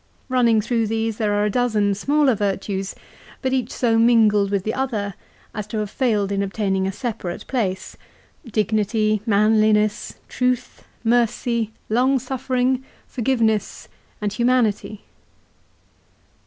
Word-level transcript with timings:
Running 0.29 0.61
through 0.61 0.87
these 0.87 1.19
there 1.19 1.33
are 1.33 1.45
a 1.45 1.51
dozen 1.51 1.93
smaller 1.93 2.33
virtues, 2.33 2.95
but 3.43 3.53
each 3.53 3.71
so 3.71 3.99
mingled 3.99 4.49
with 4.49 4.63
the 4.63 4.73
other 4.73 5.13
as 5.53 5.67
to 5.67 5.77
have 5.77 5.91
failed 5.91 6.31
in 6.31 6.41
obtaining 6.41 6.87
a 6.87 6.91
separate 6.91 7.45
place; 7.45 7.95
dignity, 8.47 9.21
manliness, 9.27 10.15
truth, 10.27 10.85
mercy, 11.03 11.69
long 11.87 12.17
suffering, 12.17 12.83
forgiveness, 13.07 13.87
and 14.19 14.33
humanity. 14.33 15.01